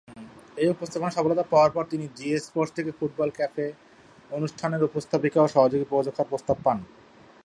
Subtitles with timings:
[0.57, 3.67] ঐ উপস্থাপনায় সফলতা পাওয়ার পর তিনি জি স্পোর্টস থেকে "ফুটবল ক্যাফে"
[4.31, 6.77] অনুষ্ঠানের উপস্থাপিকা ও সহযোগী প্রযোজক হওয়ার প্রস্তাব পান।